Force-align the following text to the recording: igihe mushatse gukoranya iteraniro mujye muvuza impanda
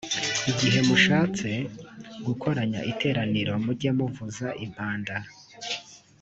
igihe 0.51 0.79
mushatse 0.87 1.49
gukoranya 2.25 2.79
iteraniro 2.91 3.53
mujye 3.65 3.89
muvuza 3.97 4.47
impanda 4.65 5.15